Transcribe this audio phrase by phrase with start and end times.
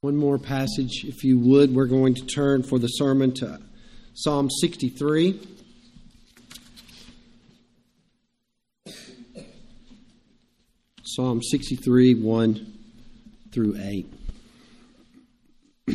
[0.00, 1.74] One more passage, if you would.
[1.74, 3.58] We're going to turn for the sermon to
[4.14, 5.40] Psalm 63.
[11.02, 12.78] Psalm 63, 1
[13.50, 14.06] through 8.
[15.88, 15.94] A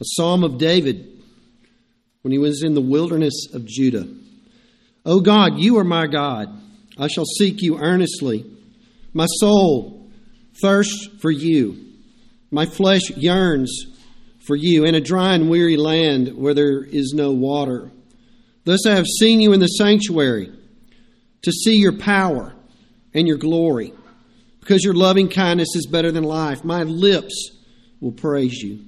[0.00, 1.22] psalm of David
[2.22, 4.08] when he was in the wilderness of Judah.
[5.04, 6.48] O God, you are my God.
[6.96, 8.46] I shall seek you earnestly.
[9.12, 10.03] My soul
[10.60, 11.92] thirsts for you.
[12.50, 13.86] My flesh yearns
[14.46, 17.90] for you in a dry and weary land where there is no water.
[18.64, 20.52] Thus I have seen you in the sanctuary
[21.42, 22.54] to see your power
[23.12, 23.92] and your glory.
[24.60, 27.50] Because your loving kindness is better than life, my lips
[28.00, 28.84] will praise you.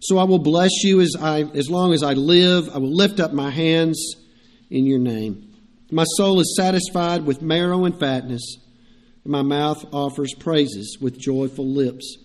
[0.00, 2.68] So I will bless you as, I, as long as I live.
[2.72, 4.14] I will lift up my hands
[4.70, 5.52] in your name.
[5.90, 8.58] My soul is satisfied with marrow and fatness
[9.28, 12.16] my mouth offers praises with joyful lips.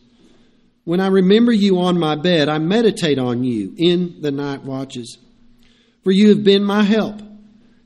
[0.85, 5.17] When I remember you on my bed, I meditate on you in the night watches.
[6.03, 7.21] For you have been my help,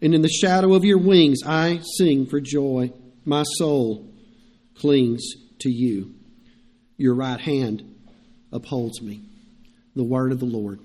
[0.01, 2.91] and in the shadow of your wings I sing for joy.
[3.25, 4.07] My soul
[4.75, 5.23] clings
[5.59, 6.13] to you.
[6.97, 7.95] Your right hand
[8.51, 9.21] upholds me.
[9.95, 10.79] The word of the Lord.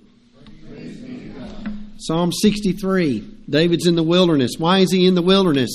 [1.99, 4.53] Psalm 63 David's in the wilderness.
[4.59, 5.71] Why is he in the wilderness?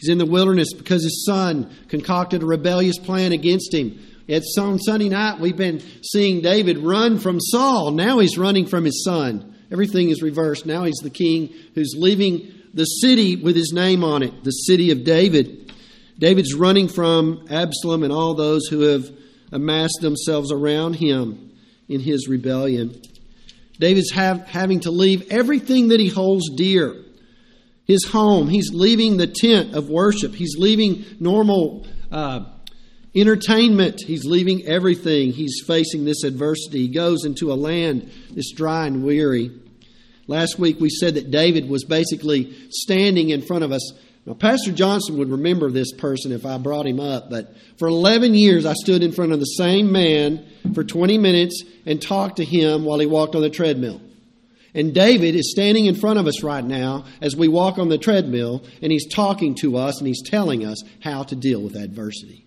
[0.00, 4.00] He's in the wilderness because his son concocted a rebellious plan against him.
[4.26, 7.90] It's on Sunday night, we've been seeing David run from Saul.
[7.90, 9.56] Now he's running from his son.
[9.70, 10.64] Everything is reversed.
[10.64, 14.90] Now he's the king who's leaving the city with his name on it, the city
[14.90, 15.72] of David.
[16.18, 19.10] David's running from Absalom and all those who have
[19.52, 21.52] amassed themselves around him
[21.88, 23.02] in his rebellion.
[23.78, 26.94] David's have, having to leave everything that he holds dear
[27.90, 28.48] his home.
[28.48, 30.32] He's leaving the tent of worship.
[30.32, 32.44] He's leaving normal uh,
[33.16, 34.00] entertainment.
[34.06, 35.32] He's leaving everything.
[35.32, 36.86] He's facing this adversity.
[36.86, 39.50] He goes into a land that's dry and weary.
[40.28, 43.92] Last week we said that David was basically standing in front of us.
[44.24, 48.34] Now, Pastor Johnson would remember this person if I brought him up, but for 11
[48.34, 52.44] years I stood in front of the same man for 20 minutes and talked to
[52.44, 54.00] him while he walked on the treadmill.
[54.74, 57.98] And David is standing in front of us right now as we walk on the
[57.98, 62.46] treadmill, and he's talking to us and he's telling us how to deal with adversity.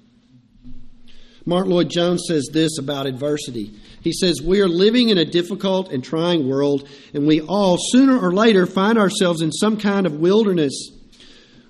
[1.45, 3.73] Martyn Lloyd-Jones says this about adversity.
[4.01, 8.17] He says, We are living in a difficult and trying world, and we all, sooner
[8.17, 10.91] or later, find ourselves in some kind of wilderness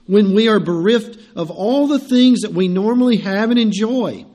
[0.06, 4.25] when we are bereft of all the things that we normally have and enjoy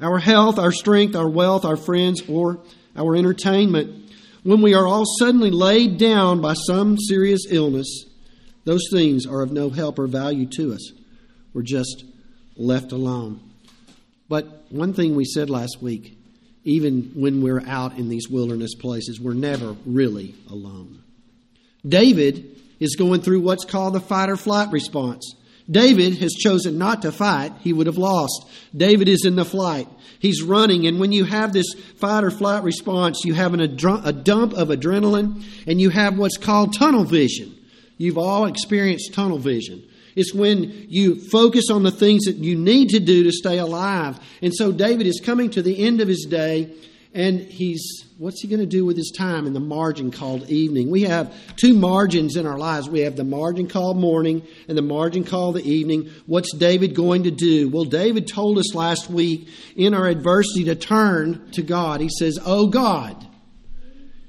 [0.00, 2.60] our health, our strength, our wealth, our friends, or
[2.96, 4.03] our entertainment
[4.44, 8.04] when we are all suddenly laid down by some serious illness,
[8.64, 10.92] those things are of no help or value to us.
[11.52, 12.04] We're just
[12.56, 13.40] left alone.
[14.28, 16.16] But one thing we said last week
[16.64, 21.02] even when we're out in these wilderness places, we're never really alone.
[21.86, 25.34] David is going through what's called the fight or flight response.
[25.70, 28.46] David has chosen not to fight, he would have lost.
[28.76, 29.88] David is in the flight.
[30.18, 33.68] He's running, and when you have this fight or flight response, you have an, a
[33.68, 37.54] dump of adrenaline, and you have what's called tunnel vision.
[37.96, 39.82] You've all experienced tunnel vision.
[40.16, 44.18] It's when you focus on the things that you need to do to stay alive.
[44.42, 46.72] And so David is coming to the end of his day,
[47.14, 50.90] and he's what's he going to do with his time in the margin called evening?
[50.90, 52.88] We have two margins in our lives.
[52.88, 56.10] We have the margin called morning and the margin called the evening.
[56.26, 57.68] What's David going to do?
[57.68, 62.00] Well, David told us last week in our adversity to turn to God.
[62.00, 63.28] He says, Oh God.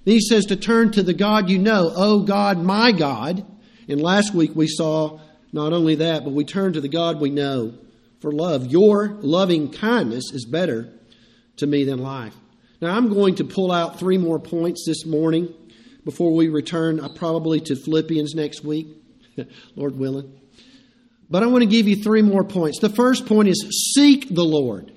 [0.04, 3.44] He says to turn to the God you know, Oh God, my God.
[3.90, 5.20] And last week we saw
[5.52, 7.74] not only that, but we turn to the God we know
[8.20, 8.68] for love.
[8.68, 10.94] Your loving kindness is better
[11.58, 12.36] to me than life.
[12.86, 15.52] Now, I'm going to pull out three more points this morning
[16.04, 18.90] before we return uh, probably to Philippians next week,
[19.76, 20.40] Lord willing.
[21.28, 22.80] But I want to give you three more points.
[22.80, 24.92] The first point is seek the Lord.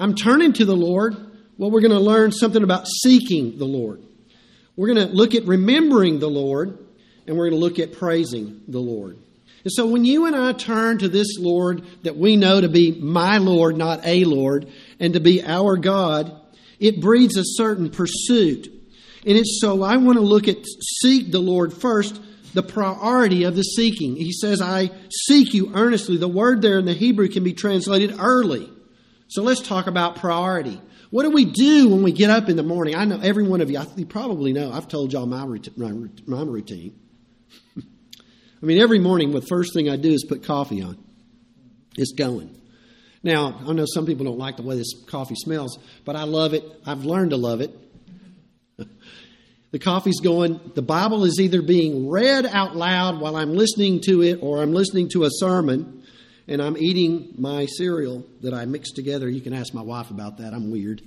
[0.00, 1.14] I'm turning to the Lord.
[1.56, 4.02] Well, we're going to learn something about seeking the Lord.
[4.74, 6.76] We're going to look at remembering the Lord,
[7.28, 9.16] and we're going to look at praising the Lord.
[9.62, 13.00] And so when you and I turn to this Lord that we know to be
[13.00, 14.66] my Lord, not a Lord,
[14.98, 16.40] and to be our God,
[16.78, 18.66] it breeds a certain pursuit.
[19.26, 20.58] And it's so I want to look at
[21.00, 22.20] seek the Lord first,
[22.54, 24.16] the priority of the seeking.
[24.16, 26.16] He says, I seek you earnestly.
[26.16, 28.70] The word there in the Hebrew can be translated early.
[29.28, 30.80] So let's talk about priority.
[31.10, 32.94] What do we do when we get up in the morning?
[32.94, 35.44] I know every one of you, you probably know, I've told y'all my,
[35.76, 36.98] my, my routine.
[37.76, 40.98] I mean, every morning, the first thing I do is put coffee on.
[41.96, 42.54] It's going.
[43.26, 46.54] Now, I know some people don't like the way this coffee smells, but I love
[46.54, 46.62] it.
[46.86, 47.76] I've learned to love it.
[49.72, 54.22] the coffee's going, the Bible is either being read out loud while I'm listening to
[54.22, 56.04] it or I'm listening to a sermon
[56.46, 59.28] and I'm eating my cereal that I mixed together.
[59.28, 60.54] You can ask my wife about that.
[60.54, 61.02] I'm weird.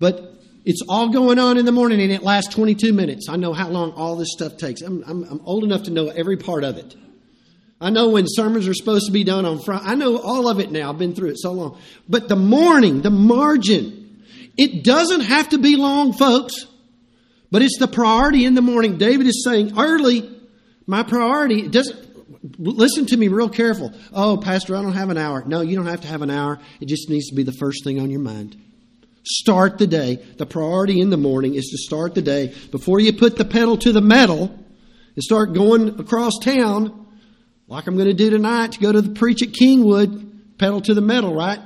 [0.00, 0.34] But
[0.64, 3.28] it's all going on in the morning and it lasts 22 minutes.
[3.28, 4.82] I know how long all this stuff takes.
[4.82, 6.96] I'm, I'm, I'm old enough to know every part of it.
[7.80, 9.84] I know when sermons are supposed to be done on Friday.
[9.86, 10.90] I know all of it now.
[10.90, 11.78] I've been through it so long.
[12.08, 14.22] But the morning, the margin,
[14.58, 16.66] it doesn't have to be long, folks.
[17.50, 18.98] But it's the priority in the morning.
[18.98, 20.30] David is saying early,
[20.86, 22.10] my priority doesn't
[22.58, 23.92] listen to me real careful.
[24.12, 25.42] Oh, Pastor, I don't have an hour.
[25.46, 26.60] No, you don't have to have an hour.
[26.80, 28.56] It just needs to be the first thing on your mind.
[29.24, 30.16] Start the day.
[30.36, 33.76] The priority in the morning is to start the day before you put the pedal
[33.78, 34.54] to the metal
[35.14, 37.06] and start going across town
[37.70, 40.92] like I'm going to do tonight to go to the preach at Kingwood, pedal to
[40.92, 41.60] the metal, right?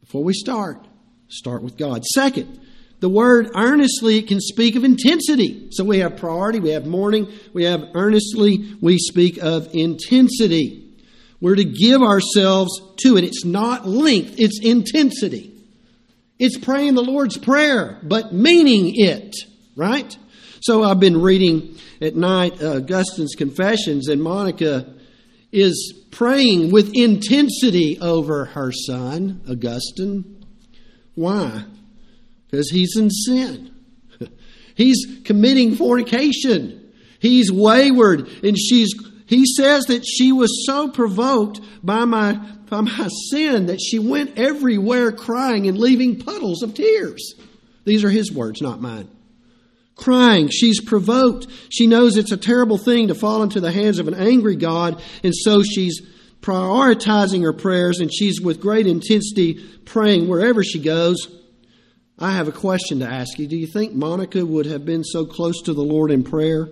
[0.00, 0.86] Before we start,
[1.26, 2.04] start with God.
[2.04, 2.60] Second,
[3.00, 5.68] the word earnestly can speak of intensity.
[5.72, 10.94] So we have priority, we have morning, we have earnestly, we speak of intensity.
[11.40, 13.24] We're to give ourselves to it.
[13.24, 15.56] It's not length, it's intensity.
[16.38, 19.34] It's praying the Lord's Prayer, but meaning it,
[19.74, 20.16] right?
[20.60, 24.94] So I've been reading at night uh, Augustine's Confessions, and Monica
[25.52, 30.44] is praying with intensity over her son, Augustine.
[31.14, 31.64] Why?
[32.46, 33.74] Because he's in sin.
[34.74, 36.92] He's committing fornication.
[37.18, 38.92] He's wayward, and she's.
[39.26, 42.32] He says that she was so provoked by my
[42.68, 47.34] by my sin that she went everywhere crying and leaving puddles of tears.
[47.84, 49.08] These are his words, not mine
[50.00, 50.48] crying.
[50.48, 51.46] She's provoked.
[51.68, 55.00] She knows it's a terrible thing to fall into the hands of an angry God,
[55.22, 56.00] and so she's
[56.40, 61.28] prioritizing her prayers and she's with great intensity praying wherever she goes.
[62.18, 63.46] I have a question to ask you.
[63.46, 66.68] Do you think Monica would have been so close to the Lord in prayer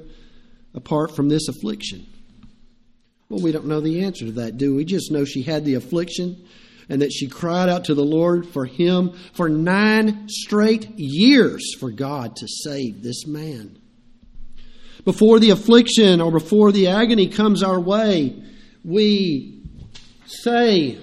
[0.74, 2.06] apart from this affliction?
[3.28, 4.84] Well, we don't know the answer to that, do we?
[4.84, 6.46] Just know she had the affliction
[6.88, 11.90] and that she cried out to the Lord for him for nine straight years for
[11.90, 13.79] God to save this man.
[15.05, 18.43] Before the affliction or before the agony comes our way,
[18.85, 19.62] we
[20.26, 20.99] say,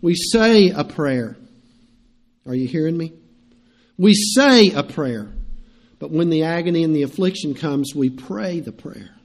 [0.00, 1.36] we say a prayer.
[2.46, 3.12] Are you hearing me?
[3.98, 5.30] We say a prayer,
[5.98, 9.19] but when the agony and the affliction comes, we pray the prayer.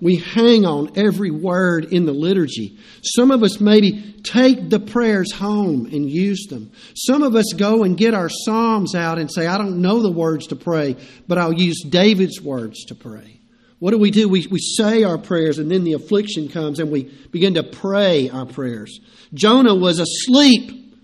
[0.00, 2.78] We hang on every word in the liturgy.
[3.02, 6.70] Some of us maybe take the prayers home and use them.
[6.94, 10.10] Some of us go and get our Psalms out and say, I don't know the
[10.10, 10.96] words to pray,
[11.26, 13.40] but I'll use David's words to pray.
[13.78, 14.28] What do we do?
[14.28, 18.28] We, we say our prayers and then the affliction comes and we begin to pray
[18.30, 19.00] our prayers.
[19.34, 20.96] Jonah was asleep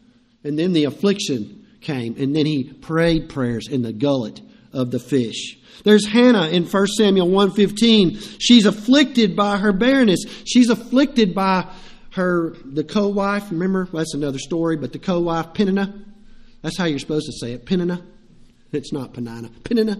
[0.44, 4.40] and then the affliction came and then he prayed prayers in the gullet
[4.72, 5.58] of the fish.
[5.84, 8.38] There's Hannah in 1 Samuel 1:15.
[8.38, 10.24] She's afflicted by her barrenness.
[10.44, 11.66] She's afflicted by
[12.10, 13.50] her the co-wife.
[13.50, 15.94] Remember, well, that's another story, but the co-wife Peninnah.
[16.62, 18.02] That's how you're supposed to say it, Peninnah.
[18.70, 19.50] It's not Penina.
[19.64, 19.98] Peninnah.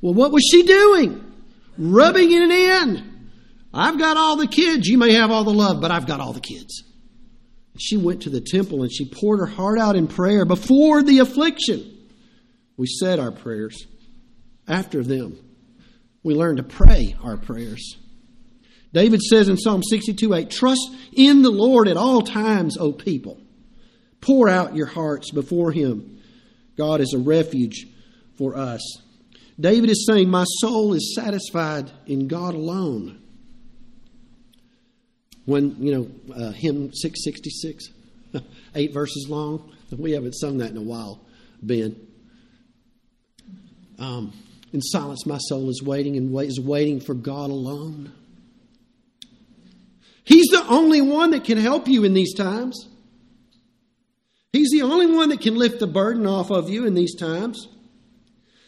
[0.00, 1.32] Well, what was she doing?
[1.76, 3.30] Rubbing it in.
[3.72, 4.86] I've got all the kids.
[4.86, 6.84] You may have all the love, but I've got all the kids.
[7.78, 11.18] She went to the temple and she poured her heart out in prayer before the
[11.18, 11.93] affliction.
[12.76, 13.86] We said our prayers
[14.66, 15.38] after them.
[16.22, 17.96] We learn to pray our prayers.
[18.92, 23.40] David says in Psalm 62 8, Trust in the Lord at all times, O people.
[24.20, 26.20] Pour out your hearts before him.
[26.76, 27.86] God is a refuge
[28.36, 28.80] for us.
[29.58, 33.20] David is saying, My soul is satisfied in God alone.
[35.44, 37.88] When, you know, uh, hymn 666,
[38.74, 39.72] eight verses long.
[39.96, 41.20] We haven't sung that in a while,
[41.62, 41.94] Ben.
[43.98, 44.32] Um,
[44.72, 48.12] in silence, my soul is waiting and is waiting for God alone.
[50.24, 52.88] He's the only one that can help you in these times.
[54.52, 57.68] He's the only one that can lift the burden off of you in these times.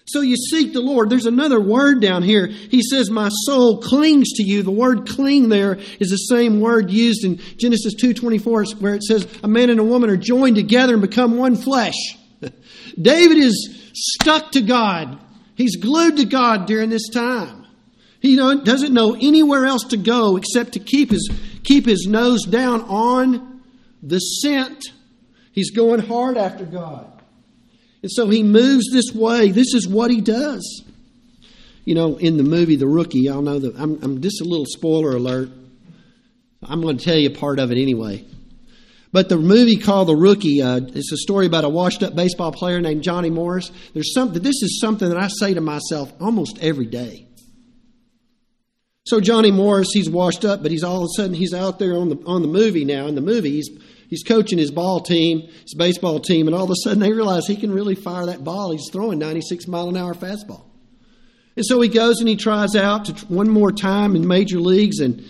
[0.08, 1.10] So you seek the Lord.
[1.10, 2.46] There's another word down here.
[2.46, 4.62] He says, My soul clings to you.
[4.62, 9.26] The word cling there is the same word used in Genesis 2.24 where it says,
[9.42, 12.16] A man and a woman are joined together and become one flesh.
[13.00, 15.18] David is stuck to God.
[15.54, 17.66] He's glued to God during this time.
[18.20, 21.30] He doesn't know anywhere else to go except to keep his,
[21.62, 23.62] keep his nose down on
[24.02, 24.92] the scent.
[25.52, 27.10] He's going hard after God.
[28.02, 29.50] And so he moves this way.
[29.50, 30.84] This is what he does.
[31.84, 34.66] You know, in the movie The Rookie, y'all know that I'm, I'm just a little
[34.66, 35.48] spoiler alert.
[36.62, 38.24] I'm going to tell you part of it anyway.
[39.12, 42.52] But the movie called The Rookie, uh, it's a story about a washed up baseball
[42.52, 43.70] player named Johnny Morris.
[43.94, 47.26] There's something, this is something that I say to myself almost every day.
[49.06, 51.94] So Johnny Morris, he's washed up, but he's all of a sudden he's out there
[51.94, 53.06] on the on the movie now.
[53.06, 53.70] In the movie, he's
[54.10, 57.46] he's coaching his ball team, his baseball team, and all of a sudden they realize
[57.46, 58.72] he can really fire that ball.
[58.72, 60.64] He's throwing 96 mile an hour fastball,
[61.54, 65.24] and so he goes and he tries out one more time in major leagues, and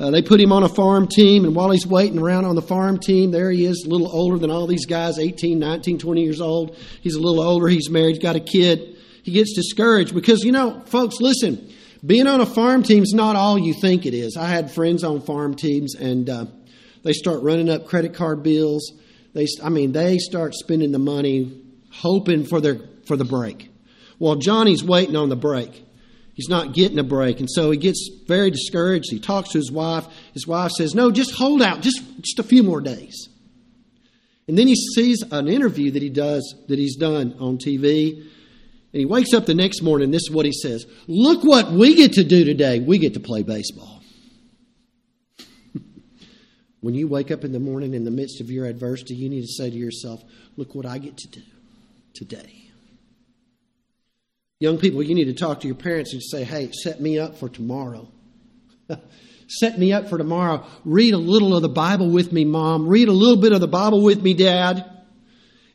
[0.00, 1.44] uh, they put him on a farm team.
[1.44, 4.38] And while he's waiting around on the farm team, there he is, a little older
[4.38, 6.76] than all these guys, 18, 19, 20 years old.
[7.02, 7.68] He's a little older.
[7.68, 8.14] He's married.
[8.14, 8.96] He's got a kid.
[9.22, 11.70] He gets discouraged because you know, folks, listen.
[12.04, 14.38] Being on a farm team is not all you think it is.
[14.38, 16.46] I had friends on farm teams, and uh,
[17.02, 18.92] they start running up credit card bills.
[19.34, 23.70] They, I mean, they start spending the money, hoping for their for the break.
[24.18, 25.84] Well, Johnny's waiting on the break.
[26.40, 29.10] He's not getting a break, and so he gets very discouraged.
[29.10, 30.06] He talks to his wife.
[30.32, 33.28] His wife says, "No, just hold out, just just a few more days."
[34.48, 38.22] And then he sees an interview that he does that he's done on TV
[38.92, 41.94] and he wakes up the next morning, this is what he says Look what we
[41.94, 42.80] get to do today.
[42.80, 44.00] We get to play baseball.
[46.80, 49.42] when you wake up in the morning in the midst of your adversity, you need
[49.42, 50.22] to say to yourself,
[50.56, 51.42] Look what I get to do
[52.14, 52.69] today.
[54.60, 57.36] Young people, you need to talk to your parents and say, Hey, set me up
[57.36, 58.08] for tomorrow.
[59.48, 60.64] set me up for tomorrow.
[60.84, 62.86] Read a little of the Bible with me, Mom.
[62.86, 65.00] Read a little bit of the Bible with me, Dad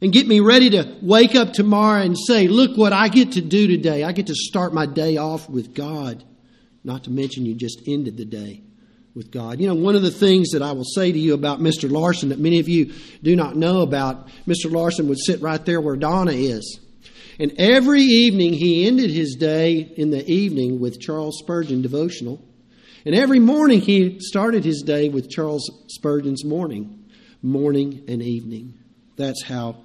[0.02, 3.42] and get me ready to wake up tomorrow and say, look what I get to
[3.42, 4.04] do today.
[4.04, 6.24] I get to start my day off with God.
[6.84, 8.62] Not to mention you just ended the day
[9.16, 9.60] with God.
[9.60, 11.90] You know, one of the things that I will say to you about Mr.
[11.90, 14.72] Larson that many of you do not know about, Mr.
[14.72, 16.80] Larson would sit right there where Donna is.
[17.40, 22.42] And every evening he ended his day in the evening with Charles Spurgeon devotional.
[23.06, 27.06] And every morning he started his day with Charles Spurgeon's morning,
[27.42, 28.74] morning and evening.
[29.18, 29.84] That's how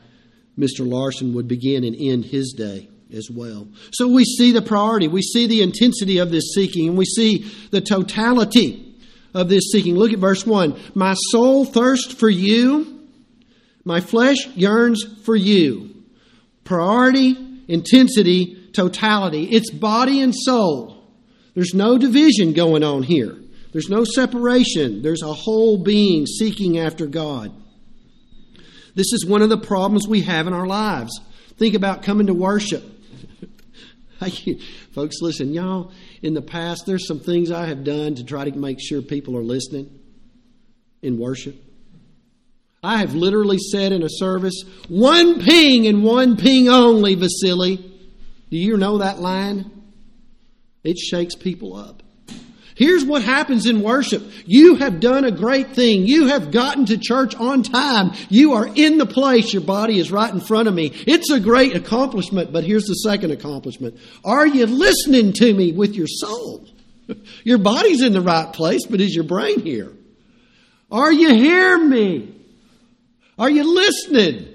[0.59, 0.89] Mr.
[0.89, 3.69] Larson would begin and end his day as well.
[3.93, 7.51] So we see the priority, we see the intensity of this seeking, and we see
[7.71, 8.95] the totality
[9.35, 9.97] of this seeking.
[9.97, 10.79] Look at verse 1.
[10.95, 13.09] My soul thirsts for you,
[13.85, 16.00] my flesh yearns for you.
[16.71, 17.37] Priority,
[17.67, 19.43] intensity, totality.
[19.51, 21.05] It's body and soul.
[21.57, 23.37] There's no division going on here.
[23.73, 25.03] There's no separation.
[25.03, 27.53] There's a whole being seeking after God.
[28.95, 31.21] This is one of the problems we have in our lives.
[31.57, 32.85] Think about coming to worship.
[34.93, 35.91] Folks, listen, y'all,
[36.23, 39.37] in the past, there's some things I have done to try to make sure people
[39.37, 39.91] are listening
[41.03, 41.57] in worship.
[42.83, 47.77] I have literally said in a service, one ping and one ping only, Vasily.
[47.77, 49.71] Do you know that line?
[50.83, 52.03] It shakes people up.
[52.75, 54.23] Here's what happens in worship.
[54.47, 56.07] You have done a great thing.
[56.07, 58.13] You have gotten to church on time.
[58.31, 59.53] You are in the place.
[59.53, 60.91] Your body is right in front of me.
[61.07, 63.99] It's a great accomplishment, but here's the second accomplishment.
[64.25, 66.67] Are you listening to me with your soul?
[67.45, 69.93] Your body's in the right place, but is your brain here?
[70.93, 72.40] Are you hearing me?
[73.41, 74.55] Are you listening?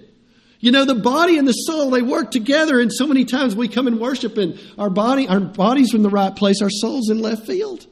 [0.60, 3.68] You know, the body and the soul, they work together, and so many times we
[3.68, 7.20] come and worship and our body, our body's in the right place, our soul's in
[7.20, 7.88] left field.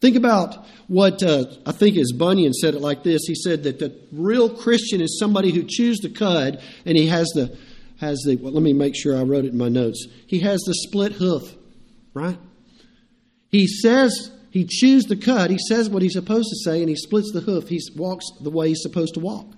[0.00, 3.22] Think about what uh, I think is Bunyan said it like this.
[3.26, 7.28] He said that the real Christian is somebody who chews the cud and he has
[7.28, 7.56] the
[8.00, 10.06] has the well, let me make sure I wrote it in my notes.
[10.26, 11.54] He has the split hoof,
[12.12, 12.38] right?
[13.48, 16.96] He says he chews the cud, he says what he's supposed to say, and he
[16.96, 17.68] splits the hoof.
[17.68, 19.55] He walks the way he's supposed to walk.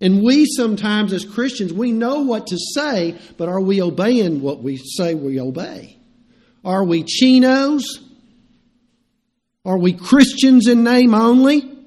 [0.00, 4.62] And we sometimes as Christians, we know what to say, but are we obeying what
[4.62, 5.98] we say we obey?
[6.64, 8.00] Are we chinos?
[9.64, 11.78] Are we Christians in name only?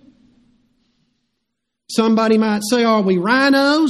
[1.90, 3.90] Somebody might say, Are we rhinos?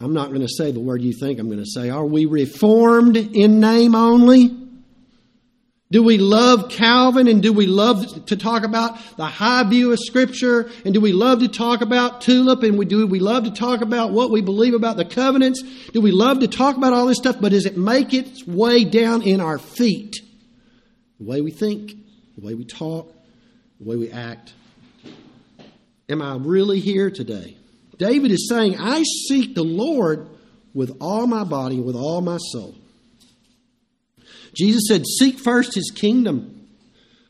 [0.00, 1.88] I'm not going to say the word you think I'm going to say.
[1.88, 4.65] Are we reformed in name only?
[5.90, 10.00] Do we love Calvin and do we love to talk about the high view of
[10.00, 10.68] Scripture?
[10.84, 12.64] And do we love to talk about tulip?
[12.64, 15.62] And we, do we love to talk about what we believe about the covenants?
[15.92, 17.36] Do we love to talk about all this stuff?
[17.40, 20.16] But does it make its way down in our feet?
[21.20, 21.94] The way we think?
[22.36, 23.12] the way we talk,
[23.80, 24.52] the way we act.
[26.08, 27.56] Am I really here today?
[27.98, 30.28] David is saying, I seek the Lord
[30.74, 32.74] with all my body, with all my soul.
[34.56, 36.68] Jesus said, Seek first his kingdom.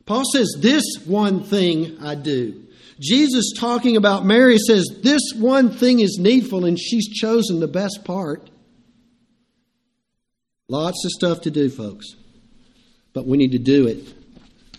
[0.07, 2.63] Paul says, This one thing I do.
[3.01, 8.05] Jesus, talking about Mary, says, This one thing is needful, and she's chosen the best
[8.05, 8.49] part.
[10.69, 12.07] Lots of stuff to do, folks.
[13.13, 14.05] But we need to do it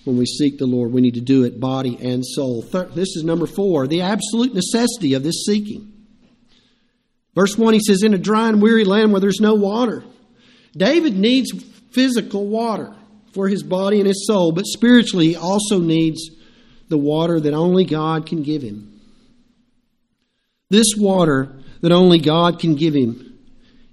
[0.04, 0.92] when we seek the Lord.
[0.92, 2.62] We need to do it body and soul.
[2.62, 5.94] This is number four the absolute necessity of this seeking.
[7.36, 10.04] Verse 1, he says, In a dry and weary land where there's no water.
[10.76, 11.52] David needs
[11.92, 12.94] physical water
[13.34, 16.30] for his body and his soul, but spiritually he also needs
[16.90, 19.00] the water that only God can give him.
[20.70, 23.38] This water that only God can give him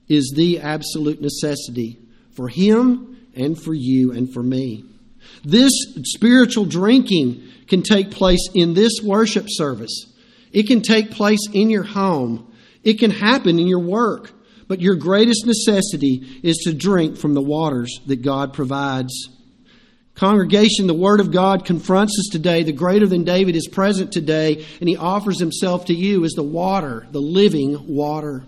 [0.08, 1.98] is the absolute necessity
[2.36, 4.84] for him and for you and for me.
[5.44, 5.72] This
[6.04, 10.12] spiritual drinking can take place in this worship service.
[10.52, 12.52] It can take place in your home.
[12.82, 14.32] It can happen in your work.
[14.66, 19.28] But your greatest necessity is to drink from the waters that God provides.
[20.14, 22.62] Congregation, the Word of God confronts us today.
[22.62, 26.42] The greater than David is present today, and he offers himself to you as the
[26.42, 28.44] water, the living water.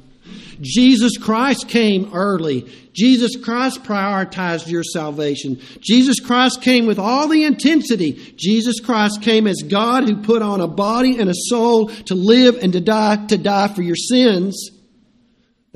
[0.61, 2.63] Jesus Christ came early.
[2.95, 5.61] Jesus Christ prioritized your salvation.
[5.81, 8.35] Jesus Christ came with all the intensity.
[8.37, 12.57] Jesus Christ came as God who put on a body and a soul to live
[12.63, 14.71] and to die, to die for your sins.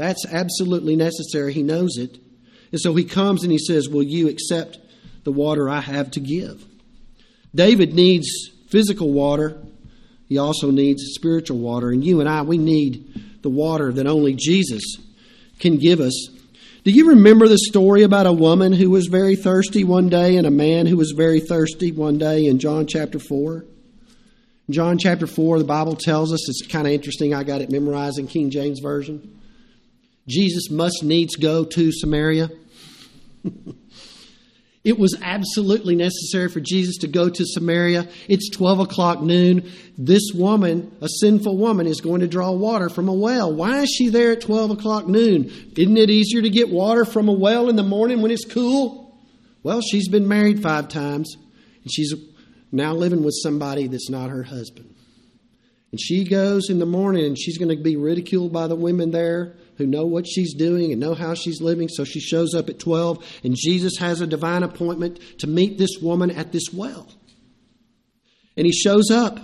[0.00, 1.52] That's absolutely necessary.
[1.52, 2.16] He knows it.
[2.72, 4.78] And so he comes and he says, Will you accept
[5.24, 6.64] the water I have to give?
[7.54, 8.26] David needs
[8.70, 9.58] physical water.
[10.26, 11.90] He also needs spiritual water.
[11.90, 14.96] And you and I, we need the water that only Jesus
[15.58, 16.30] can give us.
[16.82, 20.46] Do you remember the story about a woman who was very thirsty one day and
[20.46, 23.66] a man who was very thirsty one day in John chapter 4?
[24.70, 28.18] John chapter 4, the Bible tells us, it's kind of interesting, I got it memorized
[28.18, 29.39] in King James Version.
[30.30, 32.50] Jesus must needs go to Samaria.
[34.82, 38.08] It was absolutely necessary for Jesus to go to Samaria.
[38.28, 39.70] It's 12 o'clock noon.
[39.98, 43.52] This woman, a sinful woman, is going to draw water from a well.
[43.52, 45.52] Why is she there at 12 o'clock noon?
[45.76, 49.18] Isn't it easier to get water from a well in the morning when it's cool?
[49.62, 51.36] Well, she's been married five times,
[51.82, 52.14] and she's
[52.72, 54.94] now living with somebody that's not her husband.
[55.92, 59.10] And she goes in the morning, and she's going to be ridiculed by the women
[59.10, 61.88] there who know what she's doing and know how she's living.
[61.88, 65.98] So she shows up at 12, and Jesus has a divine appointment to meet this
[66.00, 67.08] woman at this well.
[68.56, 69.38] And he shows up,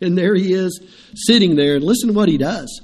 [0.00, 0.80] and there he is
[1.14, 1.76] sitting there.
[1.76, 2.80] And listen to what he does.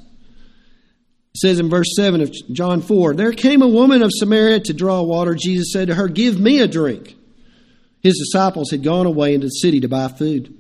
[1.34, 4.72] It says in verse 7 of John 4 There came a woman of Samaria to
[4.72, 5.34] draw water.
[5.34, 7.16] Jesus said to her, Give me a drink.
[8.00, 10.57] His disciples had gone away into the city to buy food.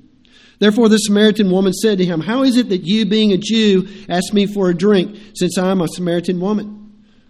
[0.58, 3.88] Therefore, the Samaritan woman said to him, How is it that you, being a Jew,
[4.08, 6.74] ask me for a drink, since I am a Samaritan woman?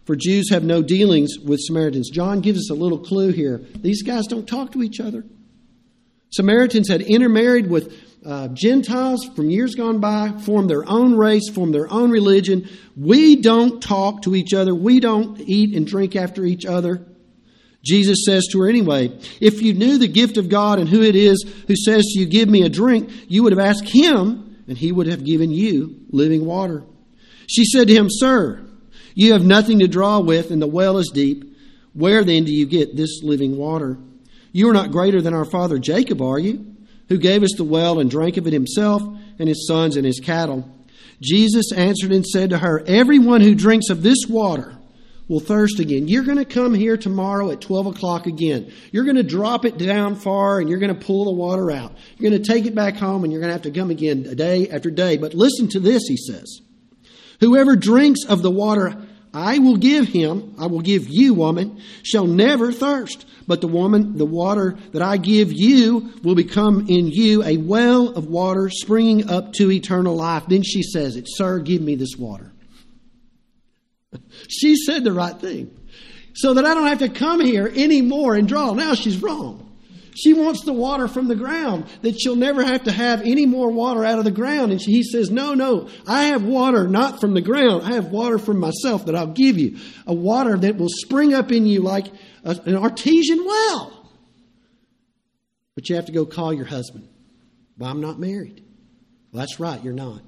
[0.06, 2.08] For Jews have no dealings with Samaritans.
[2.08, 3.58] John gives us a little clue here.
[3.76, 5.24] These guys don't talk to each other.
[6.30, 11.74] Samaritans had intermarried with uh, Gentiles from years gone by, formed their own race, formed
[11.74, 12.68] their own religion.
[12.96, 14.74] We don't talk to each other.
[14.74, 17.06] We don't eat and drink after each other.
[17.88, 21.16] Jesus says to her anyway, If you knew the gift of God and who it
[21.16, 24.76] is who says to you, Give me a drink, you would have asked him, and
[24.76, 26.84] he would have given you living water.
[27.48, 28.62] She said to him, Sir,
[29.14, 31.56] you have nothing to draw with, and the well is deep.
[31.94, 33.96] Where then do you get this living water?
[34.52, 36.76] You are not greater than our father Jacob, are you?
[37.08, 39.02] Who gave us the well and drank of it himself,
[39.38, 40.70] and his sons and his cattle.
[41.22, 44.77] Jesus answered and said to her, Everyone who drinks of this water,
[45.28, 46.08] will thirst again.
[46.08, 48.72] You're going to come here tomorrow at 12 o'clock again.
[48.90, 51.92] You're going to drop it down far and you're going to pull the water out.
[52.16, 54.22] You're going to take it back home and you're going to have to come again
[54.34, 55.18] day after day.
[55.18, 56.60] But listen to this, he says.
[57.40, 58.96] Whoever drinks of the water
[59.32, 63.26] I will give him, I will give you, woman, shall never thirst.
[63.46, 68.08] But the woman, the water that I give you will become in you a well
[68.08, 70.44] of water springing up to eternal life.
[70.48, 72.52] Then she says it, Sir, give me this water.
[74.48, 75.76] She said the right thing.
[76.34, 78.72] So that I don't have to come here anymore and draw.
[78.72, 79.68] Now she's wrong.
[80.18, 83.70] She wants the water from the ground, that she'll never have to have any more
[83.70, 84.72] water out of the ground.
[84.72, 87.84] And she, he says, No, no, I have water not from the ground.
[87.84, 89.78] I have water from myself that I'll give you.
[90.08, 92.08] A water that will spring up in you like
[92.42, 94.10] a, an artesian well.
[95.76, 97.08] But you have to go call your husband.
[97.76, 98.64] Well, I'm not married.
[99.30, 100.22] Well, that's right, you're not.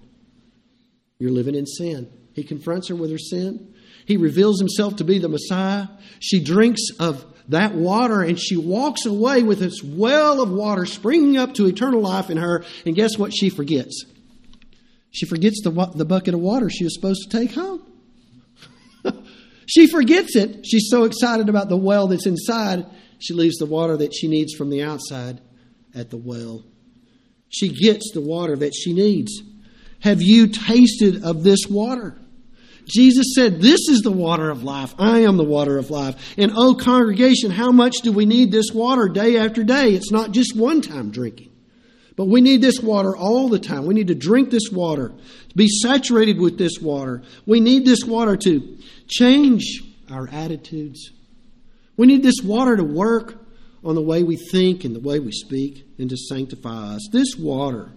[1.18, 2.12] You're living in sin.
[2.32, 3.74] He confronts her with her sin.
[4.06, 5.88] He reveals himself to be the Messiah.
[6.18, 11.36] She drinks of that water and she walks away with this well of water springing
[11.36, 12.64] up to eternal life in her.
[12.86, 14.04] And guess what she forgets?
[15.10, 17.82] She forgets the, the bucket of water she was supposed to take home.
[19.66, 20.64] she forgets it.
[20.64, 22.86] She's so excited about the well that's inside,
[23.18, 25.40] she leaves the water that she needs from the outside
[25.94, 26.64] at the well.
[27.48, 29.42] She gets the water that she needs.
[30.00, 32.16] Have you tasted of this water?
[32.86, 34.94] Jesus said, This is the water of life.
[34.98, 36.34] I am the water of life.
[36.36, 39.90] And oh, congregation, how much do we need this water day after day?
[39.90, 41.50] It's not just one time drinking.
[42.16, 43.86] But we need this water all the time.
[43.86, 45.12] We need to drink this water,
[45.54, 47.22] be saturated with this water.
[47.46, 51.12] We need this water to change our attitudes.
[51.96, 53.38] We need this water to work
[53.84, 57.08] on the way we think and the way we speak and to sanctify us.
[57.12, 57.92] This water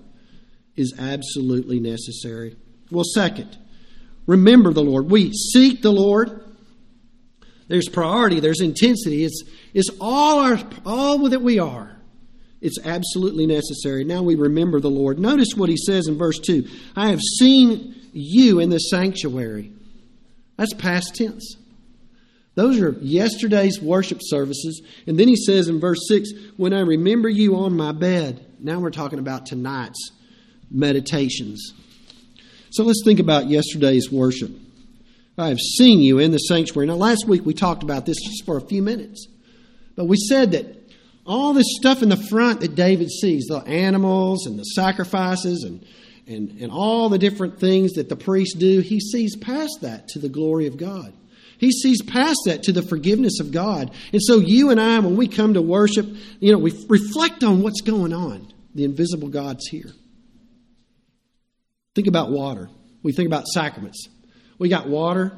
[0.75, 2.55] is absolutely necessary.
[2.91, 3.57] Well, second,
[4.25, 5.09] remember the Lord.
[5.09, 6.43] We seek the Lord.
[7.67, 9.23] There's priority, there's intensity.
[9.23, 11.95] It's, it's all, our, all that we are.
[12.62, 14.03] It's absolutely necessary.
[14.05, 15.19] Now we remember the Lord.
[15.19, 19.73] Notice what he says in verse 2 I have seen you in the sanctuary.
[20.57, 21.57] That's past tense.
[22.55, 24.81] Those are yesterday's worship services.
[25.07, 28.45] And then he says in verse 6 When I remember you on my bed.
[28.59, 30.12] Now we're talking about tonight's
[30.73, 31.73] meditations.
[32.71, 34.51] So let's think about yesterday's worship.
[35.38, 36.88] I have seen you in the sanctuary.
[36.88, 39.27] Now, last week we talked about this just for a few minutes.
[39.95, 40.65] But we said that
[41.25, 45.86] all this stuff in the front that David sees the animals and the sacrifices and,
[46.27, 50.19] and, and all the different things that the priests do he sees past that to
[50.19, 51.13] the glory of God.
[51.57, 53.91] He sees past that to the forgiveness of God.
[54.12, 56.05] And so you and I, when we come to worship,
[56.39, 58.51] you know, we reflect on what's going on.
[58.75, 59.91] The invisible God's here.
[61.95, 62.69] Think about water.
[63.03, 64.08] We think about sacraments.
[64.58, 65.36] We got water,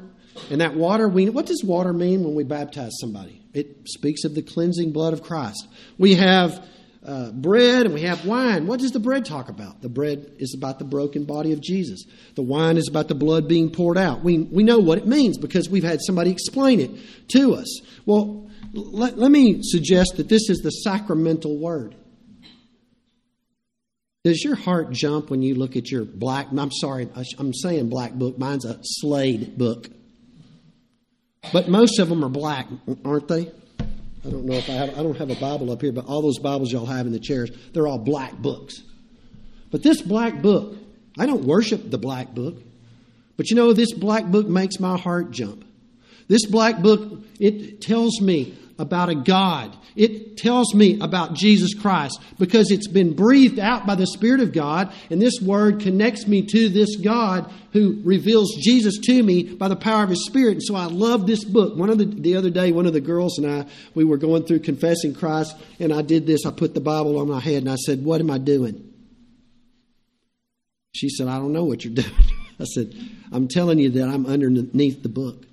[0.50, 3.42] and that water, we, what does water mean when we baptize somebody?
[3.52, 5.66] It speaks of the cleansing blood of Christ.
[5.98, 6.62] We have
[7.04, 8.66] uh, bread and we have wine.
[8.66, 9.80] What does the bread talk about?
[9.80, 12.04] The bread is about the broken body of Jesus.
[12.34, 14.22] The wine is about the blood being poured out.
[14.22, 16.90] We, we know what it means because we've had somebody explain it
[17.28, 17.80] to us.
[18.04, 21.94] Well, let, let me suggest that this is the sacramental word.
[24.26, 26.48] Does your heart jump when you look at your black?
[26.50, 27.08] I'm sorry,
[27.38, 28.36] I'm saying black book.
[28.36, 29.88] Mine's a Slade book.
[31.52, 32.66] But most of them are black,
[33.04, 33.52] aren't they?
[33.78, 36.22] I don't know if I have, I don't have a Bible up here, but all
[36.22, 38.82] those Bibles y'all have in the chairs, they're all black books.
[39.70, 40.76] But this black book,
[41.16, 42.56] I don't worship the black book.
[43.36, 45.64] But you know, this black book makes my heart jump.
[46.28, 49.76] This black book, it tells me about a God.
[49.94, 54.52] It tells me about Jesus Christ because it's been breathed out by the Spirit of
[54.52, 59.68] God, and this word connects me to this God who reveals Jesus to me by
[59.68, 60.52] the power of His Spirit.
[60.52, 61.76] And so I love this book.
[61.76, 64.44] One of the, the other day, one of the girls and I, we were going
[64.44, 66.44] through confessing Christ, and I did this.
[66.44, 68.92] I put the Bible on my head, and I said, What am I doing?
[70.94, 72.12] She said, I don't know what you're doing.
[72.60, 72.94] I said,
[73.32, 75.45] I'm telling you that I'm underneath the book.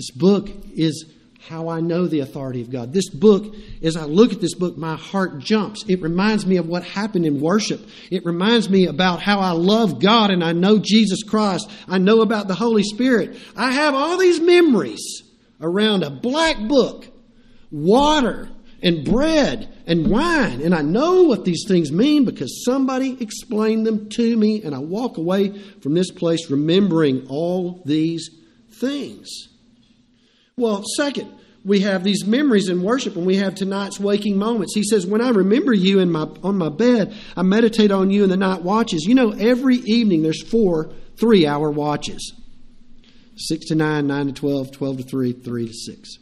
[0.00, 1.04] This book is
[1.46, 2.94] how I know the authority of God.
[2.94, 5.84] This book, as I look at this book, my heart jumps.
[5.88, 7.86] It reminds me of what happened in worship.
[8.10, 11.70] It reminds me about how I love God and I know Jesus Christ.
[11.86, 13.36] I know about the Holy Spirit.
[13.54, 15.22] I have all these memories
[15.60, 17.06] around a black book,
[17.70, 18.48] water,
[18.82, 20.62] and bread and wine.
[20.62, 24.78] And I know what these things mean because somebody explained them to me, and I
[24.78, 28.30] walk away from this place remembering all these
[28.72, 29.49] things.
[30.60, 31.32] Well, second,
[31.64, 34.74] we have these memories in worship and we have tonight's waking moments.
[34.74, 38.24] He says, When I remember you in my, on my bed, I meditate on you
[38.24, 39.04] in the night watches.
[39.06, 42.34] You know, every evening there's four three hour watches
[43.36, 46.18] 6 to 9, 9 to 12, 12 to 3, 3 to 6.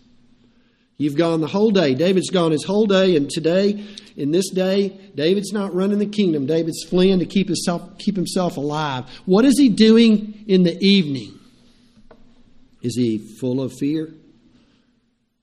[0.99, 1.95] You've gone the whole day.
[1.95, 3.85] David's gone his whole day, and today,
[4.17, 6.47] in this day, David's not running the kingdom.
[6.47, 9.05] David's fleeing to keep himself, keep himself alive.
[9.25, 11.39] What is he doing in the evening?
[12.83, 14.13] Is he full of fear?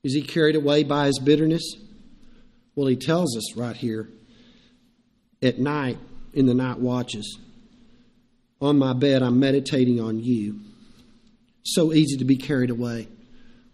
[0.06, 1.64] Is he carried away by his bitterness?
[2.76, 4.08] Well, he tells us right here
[5.42, 5.98] at night,
[6.32, 7.40] in the night watches,
[8.60, 10.60] on my bed, I'm meditating on you.
[11.64, 13.08] So easy to be carried away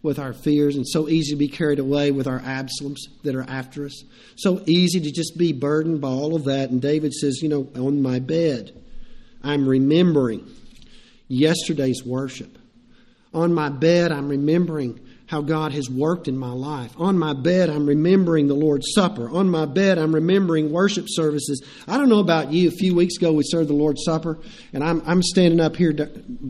[0.03, 3.45] with our fears, and so easy to be carried away with our Absaloms that are
[3.47, 4.03] after us.
[4.37, 6.71] So easy to just be burdened by all of that.
[6.71, 8.73] And David says, You know, on my bed,
[9.43, 10.49] I'm remembering
[11.29, 12.57] yesterday's worship.
[13.35, 14.99] On my bed, I'm remembering
[15.33, 16.93] how God has worked in my life.
[16.99, 19.31] On my bed, I'm remembering the Lord's Supper.
[19.31, 21.63] On my bed, I'm remembering worship services.
[21.89, 22.69] I don't know about you.
[22.69, 24.39] A few weeks ago, we served the Lord's Supper,
[24.75, 25.97] and I'm, I'm standing up here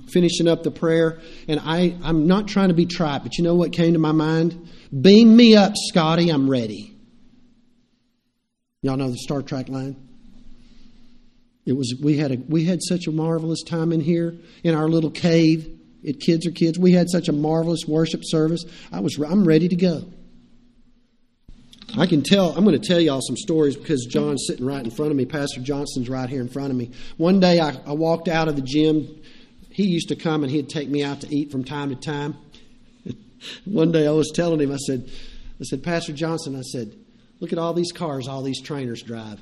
[0.09, 3.55] finishing up the prayer, and I, I'm not trying to be trite, but you know
[3.55, 4.69] what came to my mind?
[5.01, 6.29] Beam me up, Scotty.
[6.29, 6.93] I'm ready.
[8.83, 9.95] Y'all know the Star Trek line?
[11.65, 14.89] It was we had a we had such a marvelous time in here in our
[14.89, 16.79] little cave at Kids Are Kids.
[16.79, 18.65] We had such a marvelous worship service.
[18.93, 20.05] I was, I'm ready to go.
[21.99, 24.91] I can tell, I'm going to tell y'all some stories because John's sitting right in
[24.91, 25.27] front of me.
[25.27, 26.91] Pastor Johnson's right here in front of me.
[27.19, 29.23] One day I, I walked out of the gym
[29.73, 32.37] he used to come and he'd take me out to eat from time to time.
[33.65, 35.11] One day I was telling him, I said,
[35.61, 36.95] I said, Pastor Johnson, I said,
[37.41, 39.41] look at all these cars all these trainers drive.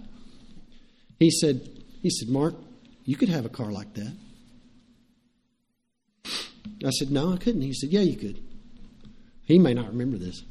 [1.18, 1.68] He said,
[2.00, 2.54] he said, Mark,
[3.04, 4.16] you could have a car like that.
[6.84, 7.62] I said, No, I couldn't.
[7.62, 8.40] He said, Yeah, you could.
[9.44, 10.42] He may not remember this.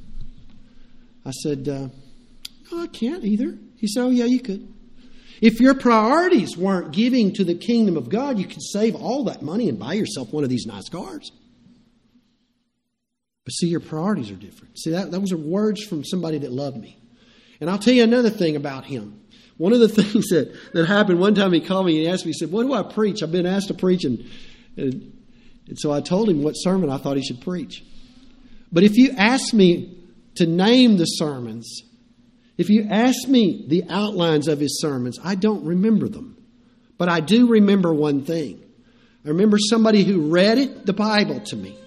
[1.25, 1.87] I said, uh,
[2.71, 3.57] No, I can't either.
[3.77, 4.67] He said, Oh, yeah, you could.
[5.41, 9.41] If your priorities weren't giving to the kingdom of God, you could save all that
[9.41, 11.31] money and buy yourself one of these nice cars.
[13.45, 14.77] But see, your priorities are different.
[14.77, 16.97] See, that, those are words from somebody that loved me.
[17.61, 19.21] And I'll tell you another thing about him.
[19.57, 22.25] One of the things that, that happened one time, he called me and he asked
[22.25, 23.23] me, he said, What do I preach?
[23.23, 24.03] I've been asked to preach.
[24.03, 24.29] And,
[24.75, 25.18] and,
[25.69, 27.83] and so I told him what sermon I thought he should preach.
[28.71, 29.97] But if you ask me
[30.35, 31.83] to name the sermons,
[32.57, 36.35] if you ask me the outlines of his sermons, I don't remember them.
[36.97, 38.61] But I do remember one thing.
[39.23, 41.77] I remember somebody who read it, the Bible to me.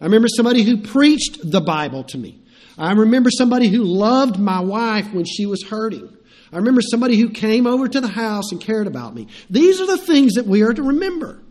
[0.00, 2.42] I remember somebody who preached the Bible to me.
[2.76, 6.16] I remember somebody who loved my wife when she was hurting.
[6.52, 9.28] I remember somebody who came over to the house and cared about me.
[9.48, 11.41] These are the things that we are to remember.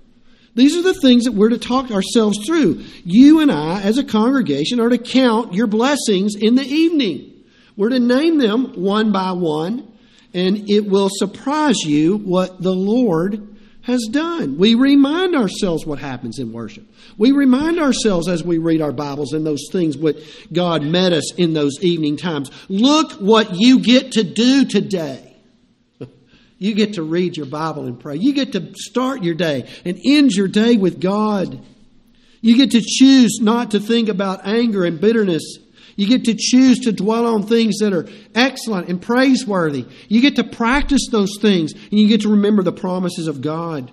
[0.53, 2.83] These are the things that we're to talk ourselves through.
[3.05, 7.43] You and I, as a congregation, are to count your blessings in the evening.
[7.77, 9.91] We're to name them one by one,
[10.33, 13.47] and it will surprise you what the Lord
[13.83, 14.57] has done.
[14.57, 16.85] We remind ourselves what happens in worship.
[17.17, 20.17] We remind ourselves as we read our Bibles and those things what
[20.51, 22.51] God met us in those evening times.
[22.69, 25.30] Look what you get to do today.
[26.61, 28.17] You get to read your Bible and pray.
[28.17, 31.59] You get to start your day and end your day with God.
[32.39, 35.57] You get to choose not to think about anger and bitterness.
[35.95, 39.87] You get to choose to dwell on things that are excellent and praiseworthy.
[40.07, 43.91] You get to practice those things and you get to remember the promises of God.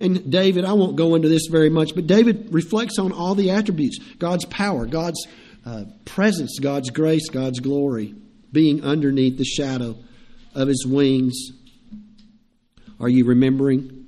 [0.00, 3.52] And David, I won't go into this very much, but David reflects on all the
[3.52, 5.28] attributes God's power, God's
[5.64, 8.16] uh, presence, God's grace, God's glory,
[8.50, 9.94] being underneath the shadow
[10.56, 11.52] of his wings.
[13.00, 14.06] Are you remembering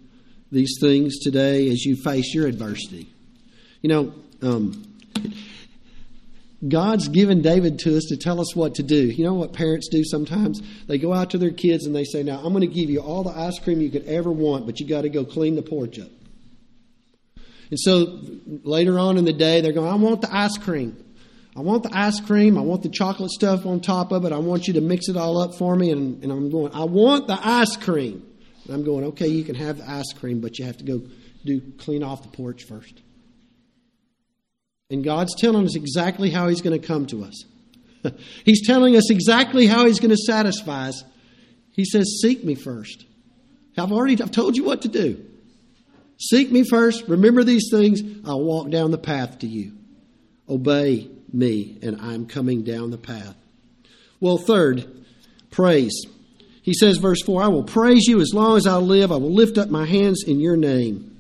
[0.51, 3.09] these things today as you face your adversity?
[3.83, 4.85] You know, um,
[6.67, 9.07] God's given David to us to tell us what to do.
[9.07, 10.61] You know what parents do sometimes?
[10.87, 13.01] They go out to their kids and they say, Now, I'm going to give you
[13.01, 15.63] all the ice cream you could ever want, but you got to go clean the
[15.63, 16.11] porch up.
[17.71, 18.21] And so
[18.65, 21.03] later on in the day, they're going, I want the ice cream.
[21.57, 22.59] I want the ice cream.
[22.59, 24.33] I want the chocolate stuff on top of it.
[24.33, 25.91] I want you to mix it all up for me.
[25.91, 28.27] And, and I'm going, I want the ice cream.
[28.71, 31.03] And I'm going, okay, you can have the ice cream, but you have to go
[31.45, 33.03] do clean off the porch first.
[34.91, 37.45] And God's telling us exactly how He's going to come to us.
[38.45, 41.03] he's telling us exactly how He's going to satisfy us.
[41.73, 43.07] He says, Seek me first.
[43.77, 45.25] I've already I've told you what to do.
[46.21, 47.09] Seek me first.
[47.09, 48.03] Remember these things.
[48.25, 49.73] I'll walk down the path to you.
[50.49, 53.35] Obey me, and I'm coming down the path.
[54.21, 54.87] Well, third,
[55.51, 56.07] praise.
[56.71, 59.11] He says, verse 4 I will praise you as long as I live.
[59.11, 61.19] I will lift up my hands in your name.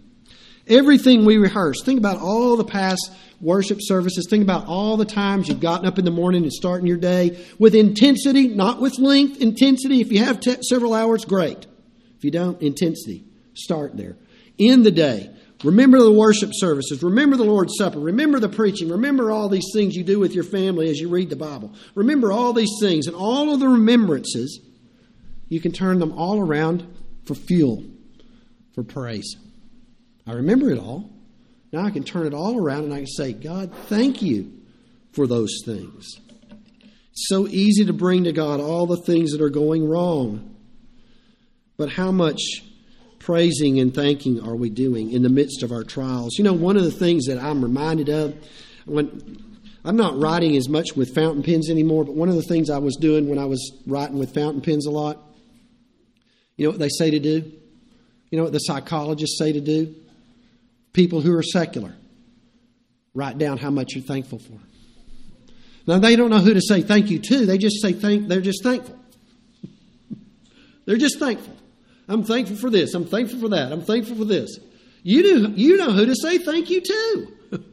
[0.69, 3.11] Everything we rehearse, think about all the past
[3.41, 4.29] worship services.
[4.31, 7.45] Think about all the times you've gotten up in the morning and starting your day
[7.59, 10.01] with intensity, not with length, intensity.
[10.01, 11.67] If you have several hours, great.
[12.17, 13.25] If you don't, intensity.
[13.55, 14.17] Start there.
[14.57, 15.31] In the day,
[15.65, 19.97] remember the worship services, remember the Lord's Supper, remember the preaching, remember all these things
[19.97, 21.75] you do with your family as you read the Bible.
[21.97, 24.61] Remember all these things and all of the remembrances
[25.51, 26.87] you can turn them all around
[27.27, 27.85] for fuel,
[28.75, 29.37] for praise.
[30.27, 31.11] I remember it all.
[31.73, 34.53] Now I can turn it all around and I can say, God, thank you
[35.13, 36.07] for those things.
[37.11, 40.55] It's so easy to bring to God all the things that are going wrong.
[41.77, 42.41] But how much
[43.19, 46.39] praising and thanking are we doing in the midst of our trials?
[46.39, 48.37] You know, one of the things that I'm reminded of
[48.87, 49.37] when
[49.85, 52.79] I'm not writing as much with fountain pens anymore, but one of the things I
[52.79, 55.30] was doing when I was writing with fountain pens a lot
[56.61, 57.51] you know what they say to do?
[58.29, 59.94] You know what the psychologists say to do?
[60.92, 61.94] People who are secular
[63.14, 64.59] write down how much you're thankful for.
[65.87, 67.46] Now they don't know who to say thank you to.
[67.46, 68.29] They just say thank.
[68.29, 68.94] They're just thankful.
[70.85, 71.57] they're just thankful.
[72.07, 72.92] I'm thankful for this.
[72.92, 73.73] I'm thankful for that.
[73.73, 74.59] I'm thankful for this.
[75.03, 75.53] You do.
[75.53, 77.29] You know who to say thank you to.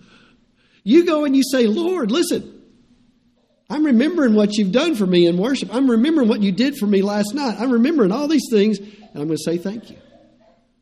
[0.85, 2.56] you go and you say, Lord, listen.
[3.69, 5.73] I'm remembering what you've done for me in worship.
[5.73, 7.57] I'm remembering what you did for me last night.
[7.59, 9.97] I'm remembering all these things, and I'm going to say thank you.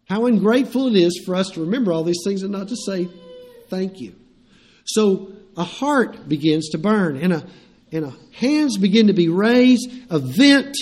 [0.07, 3.07] How ungrateful it is for us to remember all these things and not to say
[3.69, 4.15] thank you.
[4.85, 7.45] So a heart begins to burn, and a,
[7.91, 9.89] and a hands begin to be raised.
[10.11, 10.77] A vent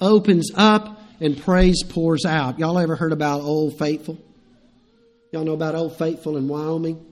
[0.00, 2.58] opens up, and praise pours out.
[2.58, 4.18] Y'all ever heard about Old Faithful?
[5.32, 7.04] Y'all know about Old Faithful in Wyoming?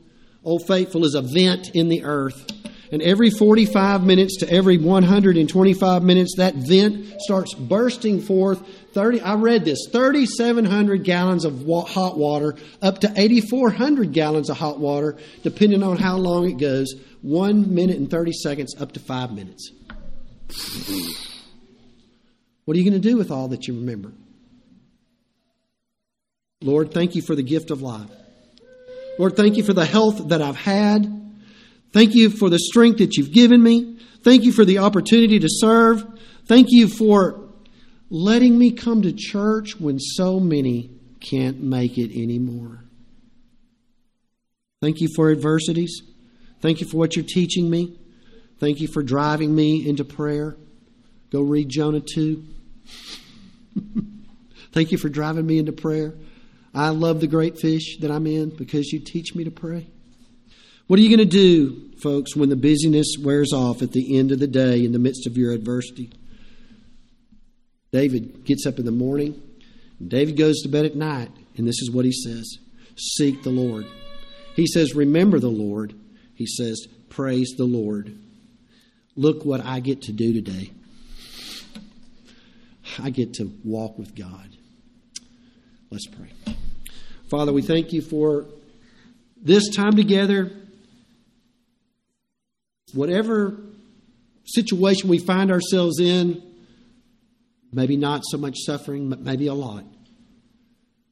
[0.42, 2.50] Old Faithful is a vent in the earth.
[2.90, 8.62] And every 45 minutes to every 125 minutes, that vent starts bursting forth
[8.94, 14.78] 30, I read this, 3,700 gallons of hot water, up to 8,400 gallons of hot
[14.78, 16.94] water, depending on how long it goes.
[17.20, 19.70] One minute and 30 seconds, up to five minutes.
[22.64, 24.12] What are you going to do with all that you remember?
[26.62, 28.10] Lord, thank you for the gift of life.
[29.18, 31.27] Lord, thank you for the health that I've had.
[31.92, 33.98] Thank you for the strength that you've given me.
[34.22, 36.04] Thank you for the opportunity to serve.
[36.46, 37.48] Thank you for
[38.10, 42.84] letting me come to church when so many can't make it anymore.
[44.80, 46.02] Thank you for adversities.
[46.60, 47.98] Thank you for what you're teaching me.
[48.60, 50.56] Thank you for driving me into prayer.
[51.30, 52.44] Go read Jonah 2.
[54.72, 56.14] Thank you for driving me into prayer.
[56.74, 59.88] I love the great fish that I'm in because you teach me to pray.
[60.88, 64.32] What are you going to do, folks, when the busyness wears off at the end
[64.32, 66.10] of the day in the midst of your adversity?
[67.92, 69.40] David gets up in the morning,
[70.06, 72.58] David goes to bed at night, and this is what he says
[72.96, 73.86] Seek the Lord.
[74.56, 75.94] He says, Remember the Lord.
[76.34, 78.18] He says, Praise the Lord.
[79.14, 80.70] Look what I get to do today.
[82.98, 84.48] I get to walk with God.
[85.90, 86.54] Let's pray.
[87.28, 88.46] Father, we thank you for
[89.36, 90.50] this time together.
[92.94, 93.56] Whatever
[94.44, 96.42] situation we find ourselves in,
[97.72, 99.84] maybe not so much suffering, but maybe a lot.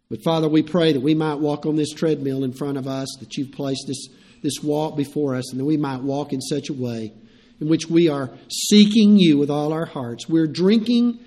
[0.08, 3.08] But Father, we pray that we might walk on this treadmill in front of us,
[3.20, 4.08] that you've placed this,
[4.42, 7.12] this walk before us, and that we might walk in such a way
[7.60, 10.28] in which we are seeking you with all our hearts.
[10.28, 11.18] We're drinking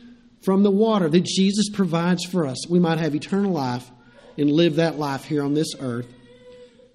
[0.44, 2.68] from the water that Jesus provides for us.
[2.70, 3.90] We might have eternal life
[4.38, 6.08] and live that life here on this earth.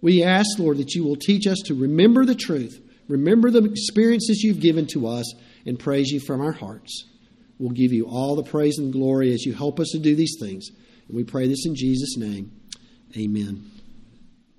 [0.01, 4.43] We ask, Lord, that you will teach us to remember the truth, remember the experiences
[4.43, 5.35] you've given to us,
[5.67, 7.07] and praise you from our hearts.
[7.59, 10.37] We'll give you all the praise and glory as you help us to do these
[10.40, 10.69] things.
[11.09, 12.53] And we pray this in Jesus' name.
[13.17, 13.73] Amen.